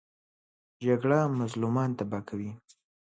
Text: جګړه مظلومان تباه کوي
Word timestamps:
جګړه 0.85 1.19
مظلومان 1.39 1.89
تباه 1.97 2.23
کوي 2.29 2.51